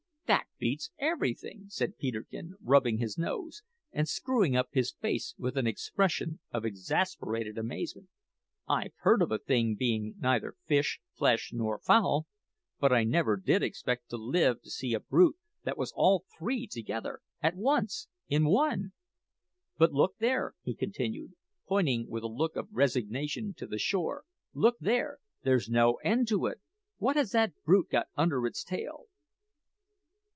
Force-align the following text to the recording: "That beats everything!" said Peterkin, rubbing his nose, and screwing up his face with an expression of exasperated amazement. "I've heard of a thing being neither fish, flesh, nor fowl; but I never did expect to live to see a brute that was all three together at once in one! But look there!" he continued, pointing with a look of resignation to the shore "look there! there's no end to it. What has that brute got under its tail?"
"That 0.27 0.45
beats 0.57 0.91
everything!" 0.97 1.65
said 1.67 1.97
Peterkin, 1.97 2.53
rubbing 2.61 2.99
his 2.99 3.17
nose, 3.17 3.63
and 3.91 4.07
screwing 4.07 4.55
up 4.55 4.69
his 4.71 4.93
face 4.93 5.35
with 5.37 5.57
an 5.57 5.67
expression 5.67 6.39
of 6.51 6.63
exasperated 6.63 7.57
amazement. 7.57 8.07
"I've 8.65 8.93
heard 8.99 9.21
of 9.21 9.31
a 9.33 9.39
thing 9.39 9.75
being 9.75 10.15
neither 10.19 10.55
fish, 10.63 11.01
flesh, 11.17 11.51
nor 11.51 11.79
fowl; 11.79 12.27
but 12.79 12.93
I 12.93 13.03
never 13.03 13.35
did 13.35 13.61
expect 13.61 14.09
to 14.11 14.15
live 14.15 14.61
to 14.61 14.69
see 14.69 14.93
a 14.93 15.01
brute 15.01 15.35
that 15.65 15.77
was 15.77 15.91
all 15.97 16.23
three 16.37 16.65
together 16.65 17.19
at 17.41 17.57
once 17.57 18.07
in 18.29 18.45
one! 18.45 18.93
But 19.77 19.91
look 19.91 20.15
there!" 20.19 20.53
he 20.63 20.73
continued, 20.75 21.33
pointing 21.67 22.07
with 22.07 22.23
a 22.23 22.27
look 22.27 22.55
of 22.55 22.69
resignation 22.71 23.53
to 23.55 23.67
the 23.67 23.79
shore 23.79 24.23
"look 24.53 24.77
there! 24.79 25.17
there's 25.43 25.67
no 25.67 25.95
end 26.05 26.29
to 26.29 26.45
it. 26.45 26.61
What 26.99 27.17
has 27.17 27.31
that 27.31 27.51
brute 27.65 27.89
got 27.89 28.07
under 28.15 28.47
its 28.47 28.63
tail?" 28.63 29.07